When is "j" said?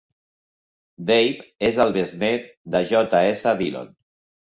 2.97-3.25